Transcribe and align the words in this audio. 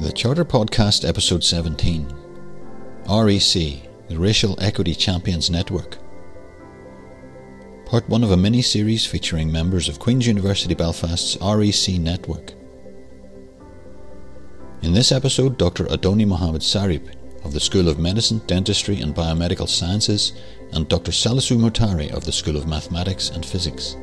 The 0.00 0.12
Charter 0.12 0.46
Podcast, 0.46 1.06
Episode 1.06 1.44
17 1.44 2.06
REC, 3.06 3.52
the 4.08 4.16
Racial 4.16 4.58
Equity 4.58 4.94
Champions 4.94 5.50
Network. 5.50 5.98
Part 7.84 8.08
1 8.08 8.24
of 8.24 8.30
a 8.30 8.36
mini 8.38 8.62
series 8.62 9.04
featuring 9.04 9.52
members 9.52 9.90
of 9.90 9.98
Queen's 9.98 10.26
University 10.26 10.74
Belfast's 10.74 11.36
REC 11.42 12.00
network. 12.00 12.54
In 14.80 14.94
this 14.94 15.12
episode, 15.12 15.58
Dr. 15.58 15.84
Adoni 15.84 16.26
Mohammed 16.26 16.62
Sarip 16.62 17.14
of 17.44 17.52
the 17.52 17.60
School 17.60 17.86
of 17.86 17.98
Medicine, 17.98 18.40
Dentistry 18.46 19.02
and 19.02 19.14
Biomedical 19.14 19.68
Sciences 19.68 20.32
and 20.72 20.88
Dr. 20.88 21.12
Salissou 21.12 21.58
Moutari 21.58 22.10
of 22.10 22.24
the 22.24 22.32
School 22.32 22.56
of 22.56 22.66
Mathematics 22.66 23.28
and 23.28 23.44
Physics. 23.44 23.96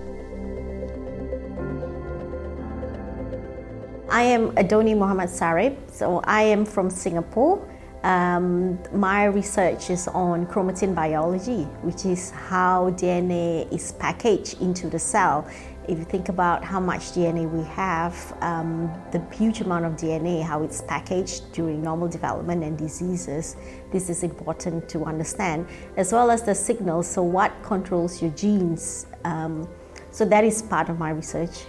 I 4.17 4.23
am 4.23 4.49
Adoni 4.53 4.97
Mohammed 4.97 5.29
Sarip. 5.29 5.75
So 5.91 6.21
I 6.23 6.41
am 6.41 6.65
from 6.65 6.89
Singapore. 6.89 7.61
Um, 8.01 8.79
my 8.91 9.25
research 9.25 9.91
is 9.91 10.07
on 10.07 10.47
chromatin 10.47 10.95
biology, 10.95 11.65
which 11.83 12.03
is 12.03 12.31
how 12.31 12.89
DNA 12.97 13.71
is 13.71 13.91
packaged 13.91 14.59
into 14.59 14.89
the 14.89 14.97
cell. 14.97 15.47
If 15.87 15.99
you 15.99 16.03
think 16.03 16.29
about 16.29 16.63
how 16.63 16.79
much 16.79 17.11
DNA 17.11 17.47
we 17.47 17.63
have, 17.65 18.15
um, 18.41 18.91
the 19.11 19.21
huge 19.35 19.61
amount 19.61 19.85
of 19.85 19.93
DNA, 19.93 20.41
how 20.41 20.63
it's 20.63 20.81
packaged 20.81 21.51
during 21.53 21.83
normal 21.83 22.07
development 22.07 22.63
and 22.63 22.75
diseases, 22.75 23.55
this 23.91 24.09
is 24.09 24.23
important 24.23 24.89
to 24.89 25.05
understand, 25.05 25.67
as 25.95 26.11
well 26.11 26.31
as 26.31 26.41
the 26.41 26.55
signals. 26.55 27.07
So, 27.07 27.21
what 27.21 27.51
controls 27.61 28.19
your 28.19 28.31
genes? 28.31 29.05
Um, 29.25 29.69
so, 30.09 30.25
that 30.25 30.43
is 30.43 30.63
part 30.63 30.89
of 30.89 30.97
my 30.97 31.11
research. 31.11 31.65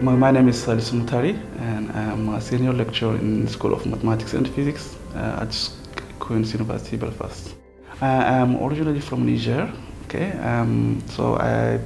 My, 0.00 0.30
name 0.30 0.48
is 0.48 0.62
Salissou 0.62 1.00
Moutari, 1.00 1.40
and 1.58 1.90
I'm 1.92 2.28
a 2.28 2.40
senior 2.40 2.74
lecturer 2.74 3.16
in 3.16 3.46
the 3.46 3.50
School 3.50 3.72
of 3.72 3.86
Mathematics 3.86 4.34
and 4.34 4.46
Physics 4.46 4.94
uh, 5.14 5.38
at 5.40 5.70
Queen's 6.18 6.52
University 6.52 6.98
Belfast. 6.98 7.54
I 8.02 8.24
am 8.24 8.62
originally 8.62 9.00
from 9.00 9.24
Niger, 9.24 9.72
okay, 10.04 10.32
um, 10.32 11.02
so 11.08 11.36
I 11.36 11.80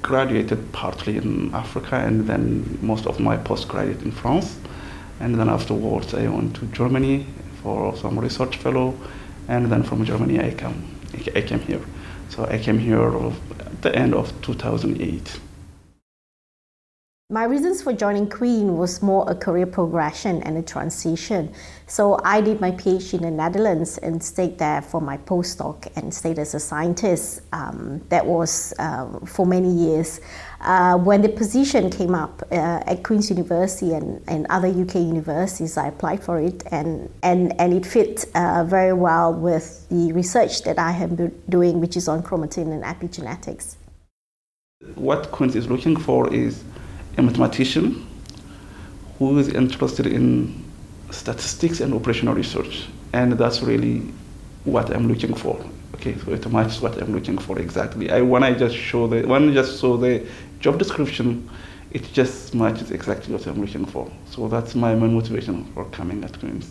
graduated 0.00 0.72
partly 0.72 1.18
in 1.18 1.54
Africa 1.54 1.96
and 1.96 2.26
then 2.26 2.78
most 2.80 3.06
of 3.06 3.20
my 3.20 3.36
postgraduate 3.36 4.02
in 4.02 4.10
France. 4.10 4.58
And 5.20 5.38
then 5.38 5.50
afterwards, 5.50 6.14
I 6.14 6.26
went 6.28 6.56
to 6.56 6.66
Germany 6.66 7.26
for 7.62 7.94
some 7.94 8.18
research 8.18 8.56
fellow, 8.56 8.94
and 9.48 9.70
then 9.70 9.82
from 9.82 10.06
Germany, 10.06 10.40
I 10.40 10.54
came, 10.54 10.98
I 11.12 11.42
came 11.42 11.60
here. 11.60 11.82
So 12.30 12.46
I 12.46 12.56
came 12.58 12.78
here 12.78 13.14
at 13.60 13.82
the 13.82 13.94
end 13.94 14.14
of 14.14 14.32
2008. 14.40 15.40
My 17.34 17.42
reasons 17.46 17.82
for 17.82 17.92
joining 17.92 18.30
Queen 18.30 18.76
was 18.76 19.02
more 19.02 19.28
a 19.28 19.34
career 19.34 19.66
progression 19.66 20.40
and 20.44 20.56
a 20.56 20.62
transition. 20.62 21.52
So 21.88 22.20
I 22.22 22.40
did 22.40 22.60
my 22.60 22.70
PhD 22.70 23.14
in 23.14 23.22
the 23.22 23.30
Netherlands 23.32 23.98
and 23.98 24.22
stayed 24.22 24.56
there 24.56 24.80
for 24.80 25.00
my 25.00 25.16
postdoc 25.16 25.90
and 25.96 26.14
stayed 26.14 26.38
as 26.38 26.54
a 26.54 26.60
scientist. 26.60 27.40
Um, 27.52 28.00
that 28.08 28.24
was 28.24 28.72
um, 28.78 29.18
for 29.26 29.46
many 29.46 29.68
years. 29.68 30.20
Uh, 30.60 30.96
when 30.96 31.22
the 31.22 31.28
position 31.28 31.90
came 31.90 32.14
up 32.14 32.40
uh, 32.52 32.84
at 32.86 33.02
Queen's 33.02 33.28
University 33.30 33.94
and, 33.94 34.22
and 34.28 34.46
other 34.48 34.68
UK 34.68 34.94
universities, 34.94 35.76
I 35.76 35.88
applied 35.88 36.22
for 36.22 36.38
it 36.38 36.62
and, 36.70 37.10
and, 37.24 37.60
and 37.60 37.74
it 37.74 37.84
fit 37.84 38.26
uh, 38.36 38.62
very 38.62 38.92
well 38.92 39.34
with 39.34 39.88
the 39.88 40.12
research 40.12 40.62
that 40.62 40.78
I 40.78 40.92
have 40.92 41.16
been 41.16 41.36
doing, 41.48 41.80
which 41.80 41.96
is 41.96 42.06
on 42.06 42.22
chromatin 42.22 42.70
and 42.72 42.84
epigenetics. 42.84 43.74
What 44.94 45.32
Queen's 45.32 45.56
is 45.56 45.68
looking 45.68 45.96
for 45.96 46.32
is 46.32 46.62
a 47.16 47.22
mathematician 47.22 48.06
who 49.18 49.38
is 49.38 49.48
interested 49.48 50.06
in 50.06 50.64
statistics 51.10 51.80
and 51.80 51.94
operational 51.94 52.34
research. 52.34 52.88
And 53.12 53.32
that's 53.32 53.62
really 53.62 54.00
what 54.64 54.90
I'm 54.90 55.08
looking 55.08 55.34
for. 55.34 55.64
Okay, 55.94 56.16
so 56.18 56.32
it 56.32 56.50
matches 56.50 56.80
what 56.80 57.00
I'm 57.00 57.14
looking 57.14 57.38
for 57.38 57.58
exactly. 57.58 58.10
I 58.10 58.20
when 58.20 58.42
I 58.42 58.52
just 58.52 58.74
show 58.74 59.06
the 59.06 59.26
when 59.26 59.50
I 59.50 59.54
just 59.54 59.78
saw 59.78 59.96
the 59.96 60.26
job 60.58 60.78
description, 60.78 61.48
it 61.92 62.02
just 62.12 62.54
matches 62.54 62.90
exactly 62.90 63.32
what 63.32 63.46
I'm 63.46 63.60
looking 63.60 63.86
for. 63.86 64.10
So 64.30 64.48
that's 64.48 64.74
my 64.74 64.94
main 64.94 65.14
motivation 65.14 65.64
for 65.72 65.84
coming 65.90 66.24
at 66.24 66.38
Queen's. 66.40 66.70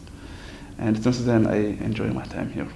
And 0.77 1.01
since 1.01 1.21
then 1.23 1.47
I 1.47 1.57
enjoy 1.83 2.07
my 2.07 2.25
time 2.25 2.51
here. 2.51 2.67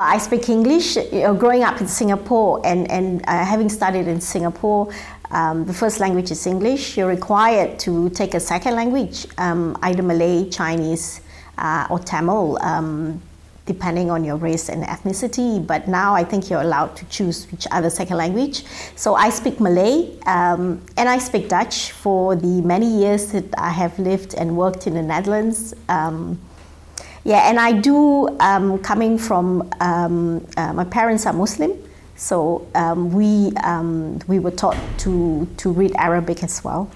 I 0.00 0.18
speak 0.18 0.48
English. 0.48 0.94
You 0.94 1.22
know, 1.22 1.34
growing 1.34 1.64
up 1.64 1.80
in 1.80 1.88
Singapore 1.88 2.60
and, 2.64 2.88
and 2.88 3.20
uh, 3.26 3.44
having 3.44 3.68
studied 3.68 4.06
in 4.06 4.20
Singapore, 4.20 4.92
um, 5.32 5.64
the 5.64 5.74
first 5.74 5.98
language 5.98 6.30
is 6.30 6.46
English. 6.46 6.96
You're 6.96 7.08
required 7.08 7.80
to 7.80 8.08
take 8.10 8.34
a 8.34 8.38
second 8.38 8.76
language, 8.76 9.26
um, 9.38 9.76
either 9.82 10.04
Malay, 10.04 10.48
Chinese, 10.50 11.20
uh, 11.58 11.88
or 11.90 11.98
Tamil, 11.98 12.58
um, 12.60 13.20
depending 13.66 14.08
on 14.08 14.22
your 14.22 14.36
race 14.36 14.68
and 14.68 14.84
ethnicity. 14.84 15.66
But 15.66 15.88
now 15.88 16.14
I 16.14 16.22
think 16.22 16.48
you're 16.48 16.62
allowed 16.62 16.94
to 16.94 17.04
choose 17.06 17.50
which 17.50 17.66
other 17.72 17.90
second 17.90 18.18
language. 18.18 18.62
So 18.94 19.16
I 19.16 19.30
speak 19.30 19.58
Malay 19.58 20.16
um, 20.26 20.80
and 20.96 21.08
I 21.08 21.18
speak 21.18 21.48
Dutch 21.48 21.90
for 21.90 22.36
the 22.36 22.62
many 22.62 22.86
years 22.86 23.32
that 23.32 23.52
I 23.58 23.70
have 23.70 23.98
lived 23.98 24.34
and 24.34 24.56
worked 24.56 24.86
in 24.86 24.94
the 24.94 25.02
Netherlands. 25.02 25.74
Yeah, 27.28 27.50
and 27.50 27.60
I 27.60 27.72
do, 27.72 28.26
um, 28.40 28.78
coming 28.78 29.18
from, 29.18 29.68
um, 29.80 30.46
uh, 30.56 30.72
my 30.72 30.84
parents 30.84 31.26
are 31.26 31.34
Muslim, 31.34 31.72
so 32.16 32.66
um, 32.74 33.12
we, 33.12 33.52
um, 33.64 34.18
we 34.28 34.38
were 34.38 34.50
taught 34.50 34.78
to, 35.00 35.46
to 35.58 35.70
read 35.70 35.92
Arabic 35.96 36.42
as 36.42 36.64
well. 36.64 36.90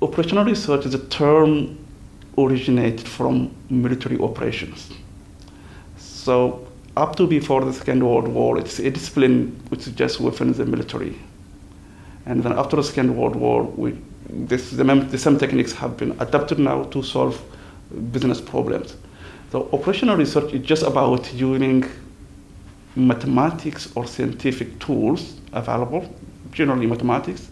Operational 0.00 0.44
research 0.44 0.86
is 0.86 0.94
a 0.94 1.04
term 1.08 1.76
originated 2.38 3.08
from 3.08 3.52
military 3.68 4.16
operations. 4.20 4.92
So 5.96 6.64
up 6.96 7.16
to 7.16 7.26
before 7.26 7.64
the 7.64 7.72
Second 7.72 8.06
World 8.06 8.28
War, 8.28 8.58
it's 8.58 8.78
a 8.78 8.92
discipline 8.92 9.60
which 9.70 9.88
is 9.88 9.92
just 9.94 10.20
within 10.20 10.52
the 10.52 10.66
military. 10.66 11.18
And 12.26 12.44
then 12.44 12.52
after 12.52 12.76
the 12.76 12.84
Second 12.84 13.16
World 13.16 13.34
War, 13.34 13.64
we, 13.64 13.98
this, 14.30 14.70
the, 14.70 14.84
the 14.84 15.18
same 15.18 15.36
techniques 15.36 15.72
have 15.72 15.96
been 15.96 16.12
adapted 16.20 16.60
now 16.60 16.84
to 16.84 17.02
solve 17.02 17.42
business 18.12 18.40
problems. 18.40 18.94
So 19.52 19.68
operational 19.70 20.16
research 20.16 20.54
is 20.54 20.64
just 20.64 20.82
about 20.82 21.30
using 21.34 21.84
mathematics 22.96 23.92
or 23.94 24.06
scientific 24.06 24.78
tools 24.78 25.34
available, 25.52 26.08
generally 26.52 26.86
mathematics, 26.86 27.50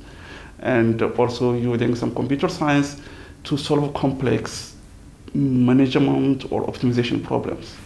and 0.61 1.03
also 1.03 1.53
using 1.53 1.95
some 1.95 2.15
computer 2.15 2.49
science 2.49 2.97
to 3.45 3.59
solve 3.59 3.93
complex 3.93 4.75
management 5.35 6.51
or 6.51 6.67
optimization 6.67 7.23
problems. 7.23 7.77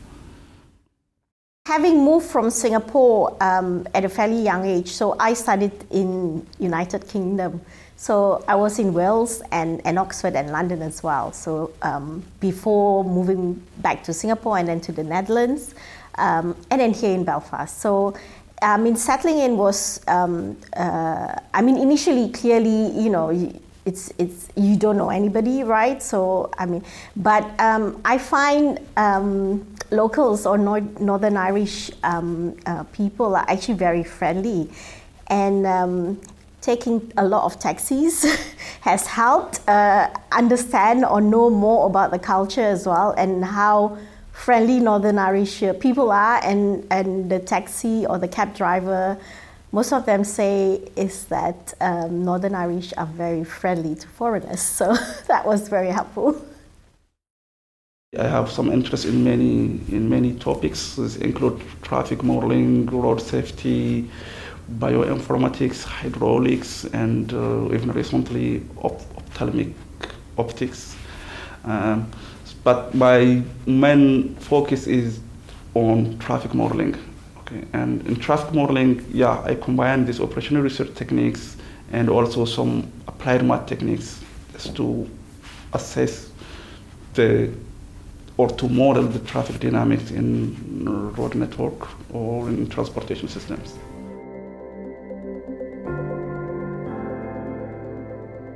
Having 1.67 2.05
moved 2.05 2.27
from 2.27 2.51
Singapore 2.51 3.37
um, 3.41 3.85
at 3.95 4.05
a 4.05 4.09
fairly 4.09 4.41
young 4.41 4.65
age, 4.65 4.91
so 4.93 5.17
I 5.19 5.35
studied 5.35 5.73
in 5.91 6.47
United 6.61 7.09
Kingdom. 7.09 7.61
So 7.97 8.45
I 8.49 8.57
was 8.57 8.79
in 8.79 8.93
Wales 8.93 9.43
and, 9.51 9.81
and 9.85 9.99
Oxford 9.99 10.35
and 10.35 10.51
London 10.51 10.83
as 10.83 11.03
well. 11.03 11.33
So 11.33 11.73
um, 11.83 12.23
before 12.41 13.05
moving 13.05 13.63
back 13.79 14.03
to 14.05 14.13
Singapore 14.13 14.59
and 14.59 14.69
then 14.69 14.81
to 14.83 14.93
the 14.93 15.05
Netherlands, 15.05 15.75
um, 16.17 16.57
and 16.71 16.81
then 16.81 16.93
here 16.93 17.15
in 17.15 17.25
Belfast. 17.25 17.81
So 17.81 18.15
I 18.63 18.79
mean, 18.79 18.97
settling 18.97 19.41
in 19.41 19.59
was, 19.59 20.01
um, 20.09 20.57
uh, 20.77 21.35
I 21.53 21.61
mean, 21.61 21.77
initially, 21.77 22.31
clearly, 22.31 22.99
you 22.99 23.11
know, 23.11 23.31
it's 23.85 24.13
it's 24.17 24.49
you 24.57 24.77
don't 24.77 24.97
know 24.97 25.11
anybody, 25.11 25.63
right? 25.63 26.03
So 26.03 26.51
I 26.57 26.65
mean, 26.65 26.83
but 27.17 27.45
um, 27.61 28.01
I 28.05 28.17
find 28.17 28.81
um, 28.97 29.67
locals 29.91 30.47
or 30.47 30.57
Northern 30.57 31.37
Irish 31.37 31.91
um, 32.03 32.57
uh, 32.65 32.85
people 32.85 33.37
are 33.37 33.45
actually 33.49 33.75
very 33.75 34.03
friendly, 34.03 34.71
and 35.27 35.67
um, 35.67 36.21
taking 36.65 37.13
a 37.19 37.25
lot 37.25 37.45
of 37.45 37.59
taxis 37.59 38.25
has 38.81 39.07
helped 39.07 39.61
uh, 39.69 40.09
understand 40.33 41.05
or 41.05 41.21
know 41.21 41.51
more 41.51 41.87
about 41.87 42.11
the 42.11 42.19
culture 42.19 42.69
as 42.77 42.87
well 42.87 43.11
and 43.19 43.45
how 43.45 43.99
friendly 44.33 44.81
Northern 44.81 45.19
Irish 45.19 45.63
people 45.79 46.11
are, 46.11 46.41
and 46.43 46.85
and 46.91 47.31
the 47.31 47.39
taxi 47.39 48.07
or 48.07 48.19
the 48.19 48.29
cab 48.29 48.55
driver 48.57 49.17
most 49.75 49.93
of 49.93 50.07
them 50.07 50.23
say 50.23 50.81
is 50.95 51.25
that 51.25 51.75
um, 51.81 52.25
Northern 52.25 52.55
Irish 52.55 52.95
are 52.97 53.07
very 53.07 53.43
friendly 53.43 53.97
to 53.97 54.07
foreigners. 54.07 54.63
So 54.63 54.95
that 55.27 55.45
was 55.45 55.69
very 55.69 55.89
helpful. 55.89 56.41
I 58.17 58.29
have 58.29 58.49
some 58.53 58.71
interest 58.71 59.05
in 59.05 59.25
many 59.25 59.81
in 59.97 60.09
many 60.09 60.35
topics. 60.35 60.95
This 60.95 61.17
include 61.17 61.61
traffic 61.83 62.23
modeling, 62.23 62.87
road 62.87 63.21
safety, 63.21 64.09
bioinformatics, 64.79 65.85
hydraulics, 65.85 66.85
and 66.87 67.33
uh, 67.33 67.75
even 67.75 67.93
recently 67.93 68.63
op- 68.79 69.03
ophthalmic 69.17 69.69
optics. 70.39 70.97
Um, 71.65 72.11
but 72.63 72.95
my 72.95 73.43
main 73.67 74.35
focus 74.37 74.87
is 74.87 75.21
on 75.75 76.19
traffic 76.19 76.55
modeling. 76.55 76.97
Okay, 77.41 77.65
and 77.73 78.07
in 78.07 78.17
traffic 78.17 78.55
modeling, 78.55 79.05
yeah, 79.13 79.43
I 79.43 79.55
combine 79.55 80.07
these 80.07 80.21
operational 80.21 80.63
research 80.63 80.95
techniques 80.95 81.57
and 81.93 82.09
also 82.09 82.45
some 82.45 82.91
applied 83.07 83.45
math 83.45 83.67
techniques 83.67 84.21
to 84.75 85.09
assess 85.75 86.31
the 87.15 87.53
or 88.37 88.49
to 88.49 88.69
model 88.69 89.05
the 89.05 89.21
traffic 89.21 89.61
dynamics 89.61 90.11
in 90.11 91.13
road 91.17 91.35
network 91.35 91.89
or 92.13 92.49
in 92.49 92.69
transportation 92.69 93.29
systems. 93.29 93.75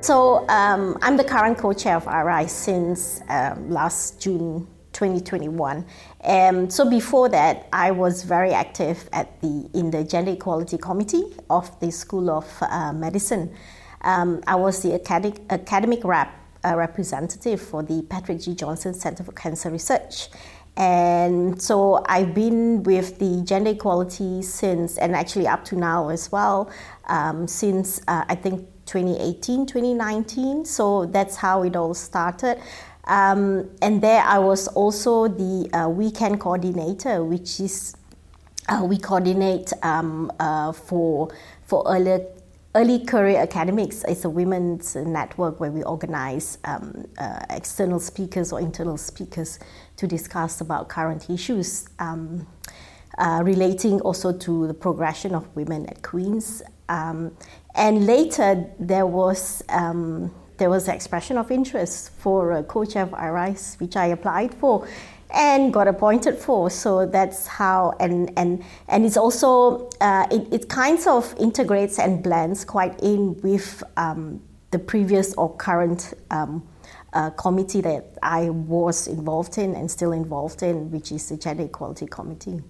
So 0.09 0.49
um, 0.49 0.97
I'm 1.03 1.19
the 1.19 1.23
current 1.23 1.59
co-chair 1.59 1.97
of 1.97 2.07
RI 2.07 2.49
since 2.49 3.21
um, 3.29 3.69
last 3.69 4.19
June 4.19 4.67
2021. 4.95 5.85
Um, 6.25 6.71
so 6.71 6.89
before 6.89 7.29
that, 7.29 7.69
I 7.75 7.91
was 7.91 8.23
very 8.23 8.55
active 8.55 9.07
at 9.13 9.39
the 9.43 9.69
in 9.75 9.91
the 9.91 10.05
Gender 10.05 10.31
Equality 10.31 10.79
Committee 10.79 11.25
of 11.51 11.79
the 11.81 11.93
School 11.93 12.31
of 12.31 12.47
uh, 12.63 12.95
Medicine. 12.95 13.55
Um, 14.01 14.43
I 14.47 14.55
was 14.55 14.83
the 14.83 14.95
academic, 14.95 15.43
academic 15.51 16.03
rep, 16.05 16.33
uh, 16.65 16.75
representative 16.75 17.61
for 17.61 17.83
the 17.83 18.01
Patrick 18.09 18.41
G. 18.41 18.55
Johnston 18.55 18.95
Center 18.95 19.25
for 19.25 19.33
Cancer 19.33 19.71
Research. 19.71 20.31
And 20.79 21.61
so 21.61 22.03
I've 22.09 22.35
been 22.35 22.83
with 22.85 23.19
the 23.19 23.43
gender 23.45 23.73
equality 23.73 24.41
since, 24.41 24.97
and 24.97 25.15
actually 25.15 25.49
up 25.49 25.67
to 25.67 25.77
now 25.77 26.09
as 26.09 26.33
well, 26.33 26.71
um, 27.09 27.47
since 27.47 28.01
uh, 28.09 28.25
I 28.27 28.37
think 28.37 28.67
2018, 28.89 29.67
2019. 29.67 30.65
So 30.65 31.07
that's 31.07 31.37
how 31.37 31.63
it 31.63 31.77
all 31.77 31.95
started. 31.95 32.61
Um, 33.05 33.71
and 33.81 34.03
there 34.03 34.23
I 34.23 34.39
was 34.39 34.69
also 34.69 35.29
the 35.29 35.71
uh, 35.73 35.89
weekend 35.89 36.41
coordinator, 36.41 37.25
which 37.25 37.61
is 37.61 37.95
uh, 38.69 38.85
we 38.85 38.99
coordinate 38.99 39.73
um, 39.83 40.31
uh, 40.41 40.73
for 40.73 41.31
for 41.65 41.85
early 41.87 42.27
early 42.75 43.05
career 43.05 43.39
academics. 43.39 44.05
It's 44.05 44.25
a 44.25 44.31
women's 44.31 44.95
network 44.95 45.59
where 45.59 45.71
we 45.71 45.83
organize 45.83 46.59
um, 46.65 47.07
uh, 47.17 47.41
external 47.51 47.99
speakers 47.99 48.53
or 48.53 48.61
internal 48.61 48.99
speakers 48.99 49.59
to 49.97 50.07
discuss 50.07 50.61
about 50.61 50.89
current 50.89 51.31
issues. 51.31 51.89
Um, 51.99 52.47
uh, 53.19 53.43
relating 53.43 54.01
also 54.03 54.33
to 54.33 54.69
the 54.69 54.75
progression 54.75 55.35
of 55.35 55.45
women 55.57 55.87
at 55.87 56.03
Queen's. 56.03 56.63
Um, 56.89 57.37
and 57.79 58.07
later 58.07 58.67
there 58.79 59.07
was 59.07 59.63
um, 59.69 60.35
there 60.59 60.69
was 60.69 60.89
expression 60.89 61.39
of 61.39 61.51
interest 61.51 62.11
for 62.19 62.53
a 62.53 62.63
co-chair 62.65 63.05
of 63.05 63.15
IRISE, 63.15 63.77
which 63.79 63.97
I 63.97 64.07
applied 64.07 64.53
for 64.55 64.87
and 65.31 65.73
got 65.73 65.87
appointed 65.87 66.37
for. 66.37 66.71
So 66.71 67.07
that's 67.07 67.47
how, 67.47 67.95
and 68.01 68.33
and 68.37 68.65
and 68.89 69.07
it's 69.07 69.17
also 69.17 69.89
uh, 70.01 70.27
it, 70.31 70.53
it 70.53 70.69
kind 70.69 70.99
of 71.07 71.35
integrates 71.39 71.99
and 71.99 72.23
blends 72.23 72.65
quite 72.65 72.99
in 73.01 73.41
with 73.43 73.83
um, 73.97 74.43
the 74.71 74.79
previous 74.79 75.35
or 75.35 75.57
current. 75.57 76.13
Um, 76.31 76.69
uh, 77.15 77.31
committee 77.31 77.81
that 77.81 78.19
I 78.23 78.51
was 78.51 79.07
involved 79.09 79.57
in 79.57 79.75
and 79.75 79.91
still 79.91 80.13
involved 80.13 80.63
in, 80.63 80.91
which 80.91 81.11
is 81.11 81.31
the 81.31 81.39
Gender 81.39 81.65
Equality 81.65 82.07
Committee. 82.07 82.63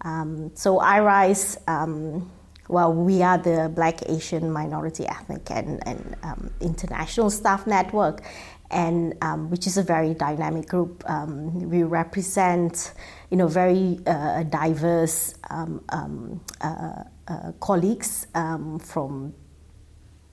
Um, 0.00 0.50
so 0.54 0.80
IRISE 0.80 1.58
um, 1.68 2.30
well, 2.68 2.92
we 2.92 3.22
are 3.22 3.38
the 3.38 3.70
Black 3.74 4.08
Asian 4.08 4.50
Minority 4.50 5.06
Ethnic 5.06 5.50
and, 5.50 5.86
and 5.86 6.16
um, 6.22 6.50
International 6.60 7.30
Staff 7.30 7.66
Network, 7.66 8.22
and 8.70 9.14
um, 9.22 9.50
which 9.50 9.66
is 9.66 9.76
a 9.76 9.82
very 9.82 10.14
dynamic 10.14 10.66
group. 10.68 11.04
Um, 11.06 11.70
we 11.70 11.84
represent, 11.84 12.92
you 13.30 13.36
know, 13.36 13.46
very 13.46 14.00
uh, 14.06 14.42
diverse 14.44 15.34
um, 15.50 15.84
um, 15.90 16.40
uh, 16.60 17.04
uh, 17.28 17.52
colleagues 17.60 18.26
um, 18.34 18.78
from 18.78 19.34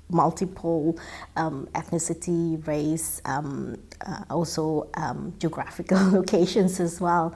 multiple 0.10 1.00
ethnicity, 1.36 2.66
race, 2.68 3.22
uh, 3.26 3.74
also 4.30 4.90
geographical 5.40 5.98
locations 6.12 6.80
as 6.80 7.02
well. 7.02 7.34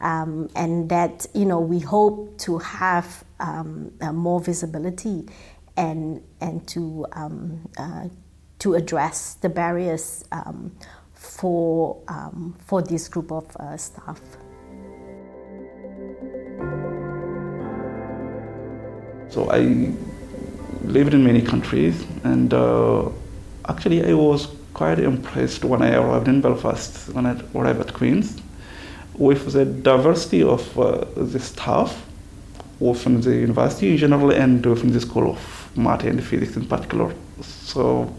Um, 0.00 0.48
and 0.54 0.88
that 0.90 1.26
you 1.34 1.44
know 1.44 1.58
we 1.58 1.80
hope 1.80 2.38
to 2.38 2.58
have 2.58 3.24
um, 3.40 3.92
uh, 4.00 4.12
more 4.12 4.40
visibility 4.40 5.26
and 5.76 6.22
and 6.40 6.66
to 6.68 7.06
um, 7.12 7.68
uh, 7.78 8.08
to 8.60 8.74
address 8.74 9.34
the 9.34 9.48
barriers 9.48 10.24
um, 10.32 10.72
for 11.14 12.00
um, 12.08 12.56
for 12.64 12.82
this 12.82 13.08
group 13.08 13.32
of 13.32 13.56
uh, 13.56 13.76
staff. 13.76 14.20
So 19.28 19.50
I 19.50 19.92
lived 20.84 21.14
in 21.14 21.22
many 21.22 21.42
countries, 21.42 22.04
and 22.24 22.52
uh, 22.54 23.08
actually 23.68 24.04
I 24.04 24.14
was 24.14 24.48
quite 24.74 24.98
impressed 24.98 25.64
when 25.64 25.82
I 25.82 25.94
arrived 25.94 26.28
in 26.28 26.40
Belfast 26.40 27.12
when 27.14 27.26
I 27.26 27.36
arrived 27.54 27.80
at 27.80 27.92
Queen's 27.92 28.40
with 29.18 29.52
the 29.52 29.64
diversity 29.64 30.42
of 30.42 30.78
uh, 30.78 31.04
the 31.16 31.40
staff 31.40 32.06
within 32.80 33.20
the 33.20 33.34
university 33.34 33.90
in 33.90 33.96
general 33.96 34.30
and 34.30 34.64
within 34.64 34.92
the 34.92 35.00
School 35.00 35.30
of 35.30 35.76
Math 35.76 36.04
and 36.04 36.22
Physics 36.22 36.56
in 36.56 36.66
particular. 36.66 37.12
So, 37.42 38.14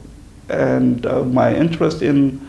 and 0.50 1.06
uh, 1.06 1.24
my 1.24 1.56
interest 1.56 2.02
in 2.02 2.46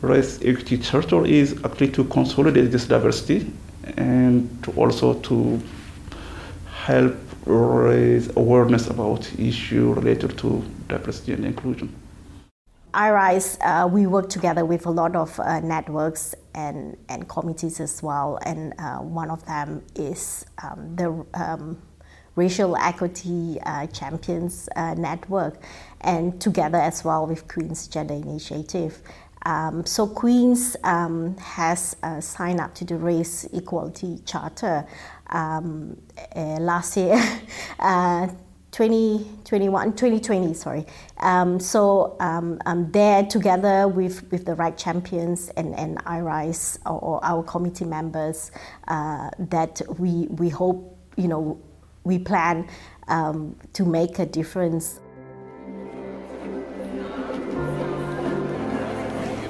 race 0.00 0.40
equity 0.42 0.78
charter 0.78 1.24
is 1.24 1.52
actually 1.64 1.90
to 1.92 2.04
consolidate 2.04 2.72
this 2.72 2.86
diversity 2.86 3.50
and 3.96 4.62
to 4.64 4.72
also 4.72 5.14
to 5.20 5.60
help 6.84 7.14
raise 7.46 8.34
awareness 8.36 8.88
about 8.88 9.28
issues 9.38 9.96
related 9.96 10.36
to 10.38 10.64
diversity 10.88 11.32
and 11.32 11.44
inclusion. 11.44 12.01
IRISE, 12.94 13.58
uh, 13.62 13.88
we 13.90 14.06
work 14.06 14.28
together 14.28 14.64
with 14.64 14.86
a 14.86 14.90
lot 14.90 15.16
of 15.16 15.38
uh, 15.40 15.60
networks 15.60 16.34
and, 16.54 16.96
and 17.08 17.28
committees 17.28 17.80
as 17.80 18.02
well, 18.02 18.38
and 18.44 18.74
uh, 18.78 18.98
one 18.98 19.30
of 19.30 19.44
them 19.46 19.82
is 19.94 20.44
um, 20.62 20.94
the 20.96 21.26
um, 21.34 21.80
Racial 22.36 22.76
Equity 22.76 23.58
uh, 23.64 23.86
Champions 23.86 24.68
uh, 24.76 24.94
Network, 24.94 25.62
and 26.02 26.40
together 26.40 26.78
as 26.78 27.04
well 27.04 27.26
with 27.26 27.48
Queen's 27.48 27.88
Gender 27.88 28.14
Initiative. 28.14 28.98
Um, 29.44 29.84
so 29.86 30.06
Queen's 30.06 30.76
um, 30.84 31.36
has 31.38 31.96
uh, 32.02 32.20
signed 32.20 32.60
up 32.60 32.74
to 32.76 32.84
the 32.84 32.96
Race 32.96 33.44
Equality 33.52 34.20
Charter 34.26 34.86
um, 35.30 35.96
last 36.36 36.96
year. 36.96 37.20
2021, 38.72 39.92
2020, 39.92 40.54
sorry. 40.54 40.86
Um, 41.18 41.60
so 41.60 42.16
um, 42.20 42.58
um, 42.64 42.90
there, 42.90 43.22
together 43.24 43.86
with, 43.86 44.30
with 44.32 44.46
the 44.46 44.54
right 44.54 44.76
champions 44.76 45.50
and, 45.50 45.74
and 45.78 45.98
IRISE 46.06 46.78
or, 46.86 46.98
or 46.98 47.24
our 47.24 47.42
committee 47.42 47.84
members, 47.84 48.50
uh, 48.88 49.28
that 49.38 49.80
we, 49.98 50.26
we 50.30 50.48
hope, 50.48 50.98
you 51.16 51.28
know, 51.28 51.60
we 52.04 52.18
plan 52.18 52.66
um, 53.08 53.54
to 53.74 53.84
make 53.84 54.18
a 54.18 54.26
difference. 54.26 55.00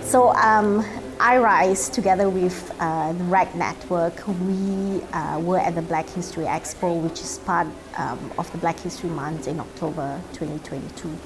So 0.02 0.30
um, 0.34 0.84
IRISE, 1.20 1.88
together 1.88 2.28
with 2.28 2.74
uh, 2.80 3.12
the 3.12 3.24
RAC 3.24 3.54
Network, 3.54 4.26
we 4.26 5.02
uh, 5.12 5.38
were 5.40 5.58
at 5.58 5.74
the 5.74 5.82
Black 5.82 6.08
History 6.08 6.44
Expo, 6.44 7.00
which 7.02 7.20
is 7.20 7.38
part 7.40 7.66
um, 7.96 8.32
of 8.38 8.50
the 8.52 8.58
Black 8.58 8.78
History 8.80 9.10
Month 9.10 9.48
in 9.48 9.60
October 9.60 10.20
2022. 10.32 11.16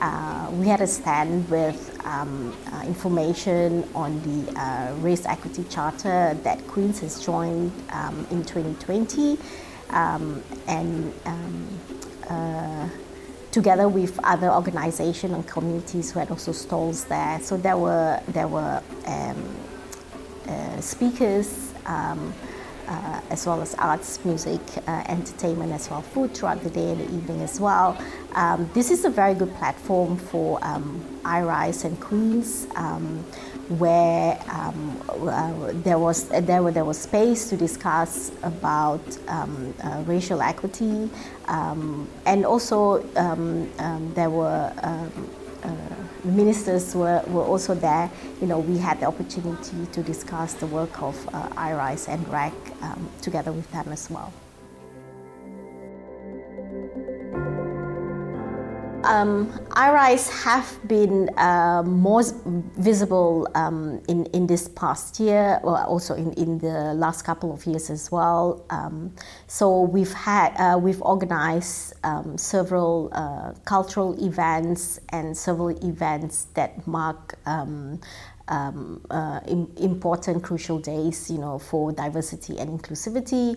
Uh, 0.00 0.50
we 0.52 0.66
had 0.66 0.80
a 0.80 0.86
stand 0.86 1.48
with 1.50 1.98
um, 2.06 2.56
uh, 2.72 2.82
information 2.86 3.88
on 3.94 4.20
the 4.22 4.58
uh, 4.58 4.94
Race 4.96 5.26
Equity 5.26 5.64
Charter 5.68 6.34
that 6.42 6.66
Queen's 6.66 7.00
has 7.00 7.24
joined 7.24 7.72
um, 7.90 8.26
in 8.30 8.44
2020. 8.44 9.38
Um, 9.90 10.42
and 10.66 11.12
um, 11.26 11.80
uh, 12.28 12.88
together 13.50 13.88
with 13.88 14.18
other 14.24 14.50
organizations 14.50 15.32
and 15.32 15.46
communities 15.46 16.12
who 16.12 16.18
had 16.18 16.30
also 16.30 16.52
stalls 16.52 17.04
there. 17.04 17.40
So 17.40 17.56
there 17.56 17.76
were 17.76 18.20
there 18.28 18.48
were 18.48 18.82
um, 19.06 19.56
uh, 20.48 20.80
speakers. 20.80 21.72
Um, 21.86 22.32
uh, 22.90 23.20
as 23.30 23.46
well 23.46 23.62
as 23.62 23.72
arts, 23.76 24.18
music, 24.24 24.60
uh, 24.88 25.04
entertainment, 25.06 25.70
as 25.72 25.88
well 25.88 26.02
food 26.02 26.34
throughout 26.34 26.60
the 26.64 26.70
day 26.70 26.90
and 26.90 27.00
the 27.00 27.14
evening 27.14 27.40
as 27.40 27.60
well. 27.60 27.96
Um, 28.34 28.68
this 28.74 28.90
is 28.90 29.04
a 29.04 29.10
very 29.10 29.32
good 29.34 29.54
platform 29.54 30.16
for 30.16 30.58
um, 30.62 31.00
IRISE 31.24 31.84
and 31.84 32.00
Queens. 32.00 32.66
Where 33.78 34.36
um, 34.50 35.00
uh, 35.08 35.70
there 35.84 35.98
was 35.98 36.28
there, 36.28 36.60
were, 36.60 36.72
there 36.72 36.84
was 36.84 36.98
space 36.98 37.48
to 37.50 37.56
discuss 37.56 38.32
about 38.42 39.00
um, 39.28 39.72
uh, 39.84 40.02
racial 40.06 40.42
equity, 40.42 41.08
um, 41.46 42.08
and 42.26 42.44
also 42.44 43.06
um, 43.16 43.70
um, 43.78 44.12
there 44.14 44.28
were 44.28 44.72
um, 44.82 45.30
uh, 45.62 45.70
ministers 46.24 46.96
were, 46.96 47.22
were 47.28 47.44
also 47.44 47.74
there. 47.74 48.10
You 48.40 48.48
know, 48.48 48.58
we 48.58 48.76
had 48.76 48.98
the 48.98 49.06
opportunity 49.06 49.86
to 49.92 50.02
discuss 50.02 50.54
the 50.54 50.66
work 50.66 51.00
of 51.00 51.16
uh, 51.32 51.48
IRISE 51.56 52.08
and 52.08 52.26
RAC 52.28 52.52
together 53.22 53.52
with 53.52 53.70
them 53.70 53.92
as 53.92 54.10
well. 54.10 54.32
Um, 59.10 59.50
iRise 59.70 60.30
have 60.44 60.78
been 60.86 61.28
uh, 61.36 61.82
more 61.84 62.22
visible 62.78 63.48
um, 63.54 64.00
in, 64.08 64.26
in 64.26 64.46
this 64.46 64.68
past 64.68 65.18
year, 65.18 65.60
or 65.62 65.82
also 65.84 66.14
in, 66.14 66.32
in 66.34 66.58
the 66.58 66.94
last 66.94 67.22
couple 67.22 67.52
of 67.52 67.66
years 67.66 67.90
as 67.90 68.12
well. 68.12 68.64
Um, 68.70 69.12
so 69.46 69.82
we've 69.82 70.12
had 70.12 70.54
uh, 70.56 70.78
we've 70.78 71.02
organized 71.02 71.94
um, 72.04 72.38
several 72.38 73.10
uh, 73.12 73.52
cultural 73.64 74.12
events 74.24 75.00
and 75.08 75.36
several 75.36 75.70
events 75.84 76.46
that 76.54 76.86
mark 76.86 77.34
um, 77.46 78.00
um, 78.48 79.00
uh, 79.10 79.40
important 79.76 80.42
crucial 80.42 80.78
days, 80.78 81.30
you 81.30 81.38
know, 81.38 81.58
for 81.58 81.92
diversity 81.92 82.58
and 82.58 82.80
inclusivity 82.80 83.56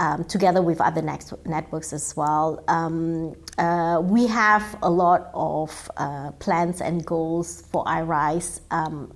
um, 0.00 0.24
together 0.24 0.62
with 0.62 0.80
other 0.80 1.02
networks 1.02 1.92
as 1.92 2.16
well. 2.16 2.64
Um, 2.68 3.36
uh, 3.58 4.00
we 4.02 4.26
have 4.26 4.76
a 4.82 4.90
lot 4.90 5.30
of 5.34 5.90
uh, 5.98 6.32
plans 6.32 6.80
and 6.80 7.04
goals 7.04 7.62
for 7.70 7.84
iRise, 7.84 8.60
um, 8.70 9.12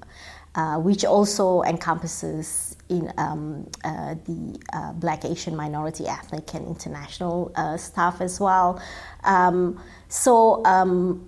uh, 0.55 0.77
which 0.79 1.05
also 1.05 1.63
encompasses 1.63 2.77
in 2.91 3.11
um, 3.17 3.67
uh, 3.83 4.15
the 4.27 4.61
uh, 4.75 4.93
Black, 4.93 5.25
Asian, 5.25 5.57
minority, 5.57 6.07
ethnic, 6.07 6.53
and 6.53 6.67
international 6.69 7.51
uh, 7.57 7.79
staff 7.79 8.21
as 8.21 8.39
well. 8.39 8.81
Um, 9.25 9.83
so 10.09 10.63
um, 10.67 11.27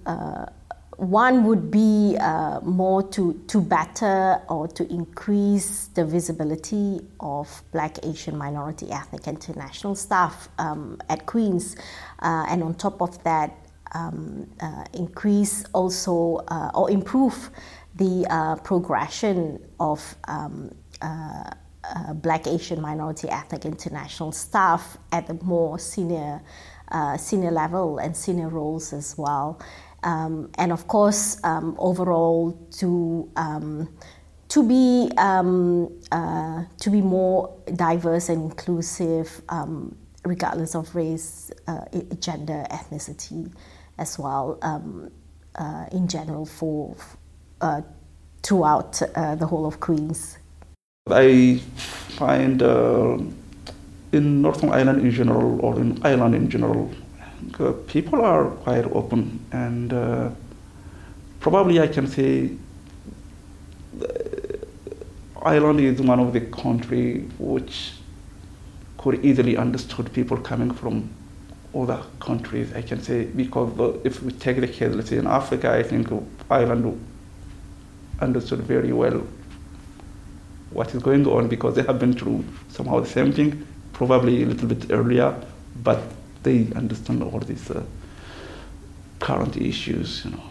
one 0.96 1.44
would 1.44 1.70
be 1.70 2.16
uh, 2.18 2.60
more 2.60 3.02
to, 3.02 3.34
to 3.48 3.60
better 3.60 4.40
or 4.48 4.66
to 4.68 4.90
increase 4.90 5.88
the 5.88 6.04
visibility 6.04 7.00
of 7.20 7.62
Black, 7.72 7.98
Asian, 8.02 8.36
minority, 8.36 8.90
ethnic, 8.90 9.26
international 9.28 9.94
staff 9.94 10.48
um, 10.58 10.98
at 11.10 11.26
Queen's. 11.26 11.76
Uh, 12.20 12.46
and 12.48 12.62
on 12.62 12.74
top 12.74 13.02
of 13.02 13.22
that, 13.24 13.54
um, 13.92 14.46
uh, 14.60 14.84
increase 14.94 15.64
also 15.72 16.36
uh, 16.48 16.70
or 16.74 16.90
improve 16.90 17.50
the 17.94 18.26
uh, 18.30 18.56
progression 18.56 19.62
of 19.78 20.16
um, 20.28 20.74
uh, 21.02 21.50
Black, 22.14 22.46
Asian, 22.46 22.80
minority, 22.80 23.28
ethnic, 23.28 23.64
international 23.64 24.32
staff 24.32 24.96
at 25.12 25.26
the 25.26 25.34
more 25.44 25.78
senior, 25.78 26.42
senior 27.16 27.50
level 27.50 27.98
and 27.98 28.16
senior 28.16 28.48
roles 28.48 28.92
as 28.92 29.16
well 29.16 29.60
um, 30.06 30.50
and 30.56 30.72
of 30.72 30.88
course, 30.88 31.38
um, 31.44 31.74
overall 31.78 32.52
to 32.78 33.30
um, 33.36 33.88
to 34.48 34.62
be 34.62 35.10
um, 35.18 35.92
uh, 36.12 36.64
to 36.78 36.90
be 36.90 37.02
more 37.02 37.54
diverse 37.74 38.30
and 38.30 38.42
inclusive, 38.42 39.42
regardless 40.24 40.74
of 40.74 40.94
race, 40.94 41.50
uh, 41.66 41.84
gender, 42.20 42.64
ethnicity, 42.70 43.50
as 43.98 44.18
well 44.18 44.58
uh, 45.58 45.86
in 45.92 46.08
general 46.08 46.46
for 46.46 46.96
uh, 47.60 47.80
throughout 48.42 49.00
uh, 49.14 49.34
the 49.34 49.46
whole 49.46 49.66
of 49.66 49.80
Queens. 49.80 50.38
I 51.10 51.60
find 52.18 52.62
uh, 52.62 53.18
in 54.12 54.42
Northern 54.42 54.70
Ireland 54.70 55.00
in 55.02 55.10
general, 55.10 55.60
or 55.60 55.78
in 55.78 56.00
Ireland 56.04 56.34
in 56.34 56.50
general, 56.50 56.90
people 57.86 58.22
are 58.22 58.46
quite 58.46 58.84
open, 58.92 59.40
and 59.52 59.92
uh, 59.92 60.30
probably 61.40 61.80
I 61.80 61.88
can 61.88 62.06
say 62.06 62.50
uh, 64.00 64.06
Ireland 65.42 65.80
is 65.80 66.00
one 66.00 66.20
of 66.20 66.32
the 66.32 66.40
country 66.40 67.20
which 67.38 67.92
could 68.98 69.24
easily 69.24 69.56
understood 69.56 70.12
people 70.12 70.36
coming 70.36 70.70
from 70.72 71.08
other 71.74 72.02
countries. 72.20 72.72
I 72.74 72.82
can 72.82 73.02
say 73.02 73.24
because 73.24 74.00
if 74.04 74.22
we 74.22 74.32
take 74.32 74.60
the 74.60 74.68
case, 74.68 74.94
let's 74.94 75.10
say 75.10 75.18
in 75.18 75.26
Africa, 75.26 75.72
I 75.72 75.82
think 75.82 76.08
Ireland 76.50 77.00
understood 78.20 78.60
very 78.60 78.92
well 78.92 79.26
what 80.70 80.94
is 80.94 81.02
going 81.02 81.26
on 81.26 81.48
because 81.48 81.74
they 81.74 81.82
have 81.82 81.98
been 81.98 82.12
through 82.12 82.44
somehow 82.68 83.00
the 83.00 83.06
same 83.08 83.32
thing, 83.32 83.66
probably 83.92 84.42
a 84.42 84.46
little 84.46 84.68
bit 84.68 84.90
earlier, 84.90 85.34
but 85.82 86.02
they 86.46 86.72
understand 86.76 87.22
all 87.24 87.40
these 87.40 87.70
uh, 87.70 87.82
current 89.18 89.56
issues, 89.56 90.24
you 90.24 90.30
know. 90.30 90.42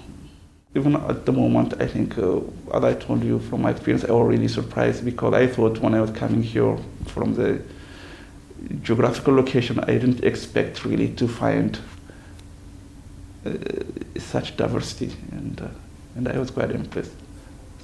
Even 0.75 0.97
at 0.97 1.25
the 1.25 1.31
moment, 1.31 1.73
I 1.79 1.87
think, 1.87 2.17
uh, 2.17 2.41
as 2.73 2.83
I 2.83 2.93
told 2.95 3.23
you 3.23 3.39
from 3.39 3.61
my 3.61 3.71
experience, 3.71 4.03
I 4.03 4.11
was 4.11 4.27
really 4.27 4.49
surprised 4.49 5.05
because 5.05 5.33
I 5.33 5.47
thought 5.47 5.79
when 5.79 5.93
I 5.93 6.01
was 6.01 6.11
coming 6.11 6.43
here 6.43 6.77
from 7.05 7.33
the 7.33 7.61
geographical 8.83 9.33
location, 9.33 9.79
I 9.79 9.93
didn't 9.97 10.25
expect 10.25 10.83
really 10.83 11.09
to 11.15 11.29
find 11.29 11.79
uh, 13.45 13.53
such 14.17 14.57
diversity, 14.57 15.15
and 15.31 15.61
uh, 15.61 15.67
and 16.17 16.27
I 16.27 16.37
was 16.37 16.51
quite 16.51 16.71
impressed. 16.71 17.15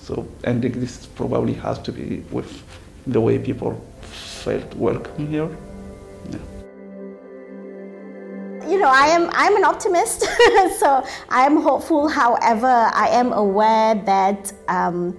So, 0.02 0.28
think 0.44 0.76
this 0.76 1.06
probably 1.06 1.54
has 1.54 1.80
to 1.84 1.92
be 1.94 2.24
with 2.30 2.52
the 3.08 3.22
way 3.22 3.40
people 3.40 3.80
felt 4.44 4.74
welcome 4.76 5.28
here. 5.28 5.50
Yeah 6.30 6.61
you 8.72 8.80
know, 8.80 8.88
I 8.88 9.08
am 9.08 9.30
I'm 9.34 9.58
an 9.58 9.66
optimist, 9.66 10.22
so 10.80 11.04
I 11.30 11.46
am 11.46 11.58
hopeful. 11.58 12.08
However, 12.08 12.90
I 12.94 13.10
am 13.10 13.34
aware 13.34 13.96
that 13.96 14.54
um, 14.70 15.18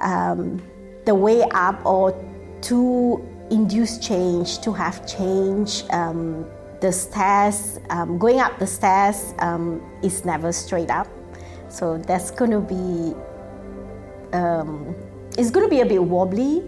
um, 0.00 0.62
the 1.04 1.14
way 1.14 1.42
up 1.50 1.84
or 1.84 2.14
to 2.62 3.28
induce 3.50 3.98
change, 3.98 4.60
to 4.60 4.72
have 4.72 5.04
change, 5.04 5.82
um, 5.90 6.46
the 6.80 6.92
stairs, 6.92 7.80
um, 7.90 8.18
going 8.18 8.38
up 8.38 8.56
the 8.60 8.66
stairs 8.68 9.34
um, 9.40 9.82
is 10.04 10.24
never 10.24 10.52
straight 10.52 10.90
up. 10.90 11.08
So 11.68 11.98
that's 11.98 12.30
going 12.30 12.52
to 12.52 12.60
be 12.60 13.16
um, 14.32 14.94
it's 15.36 15.50
going 15.50 15.66
to 15.66 15.70
be 15.70 15.80
a 15.80 15.86
bit 15.86 16.02
wobbly. 16.02 16.62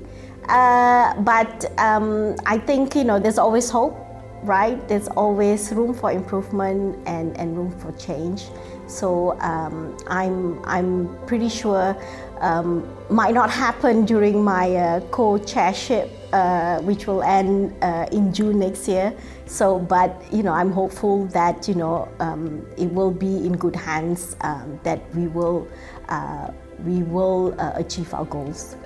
Uh, 0.48 1.14
but 1.20 1.70
I 1.78 2.60
think 2.66 2.96
you 2.96 3.04
know 3.04 3.20
there's 3.20 3.38
always 3.38 3.70
hope 3.70 4.07
right? 4.42 4.86
There's 4.88 5.08
always 5.08 5.72
room 5.72 5.94
for 5.94 6.12
improvement 6.12 6.98
and, 7.06 7.36
and 7.38 7.56
room 7.56 7.70
for 7.78 7.92
change. 7.92 8.46
So 8.86 9.38
um, 9.40 9.96
I'm, 10.06 10.64
I'm 10.64 11.18
pretty 11.26 11.48
sure 11.48 11.96
um, 12.40 12.88
might 13.10 13.34
not 13.34 13.50
happen 13.50 14.04
during 14.04 14.42
my 14.42 14.74
uh, 14.74 15.00
co-chairship, 15.10 16.10
uh, 16.32 16.80
which 16.80 17.06
will 17.06 17.22
end 17.22 17.74
uh, 17.82 18.06
in 18.12 18.32
June 18.32 18.58
next 18.58 18.88
year. 18.88 19.12
So, 19.46 19.78
but 19.78 20.22
you 20.32 20.42
know, 20.42 20.52
I'm 20.52 20.70
hopeful 20.70 21.26
that 21.26 21.68
you 21.68 21.74
know 21.74 22.08
um, 22.20 22.66
it 22.76 22.92
will 22.92 23.10
be 23.10 23.46
in 23.46 23.56
good 23.56 23.74
hands. 23.76 24.36
Um, 24.42 24.78
that 24.84 25.00
we 25.14 25.26
will 25.26 25.66
uh, 26.08 26.50
we 26.84 27.02
will 27.02 27.54
uh, 27.58 27.72
achieve 27.74 28.12
our 28.14 28.24
goals. 28.24 28.76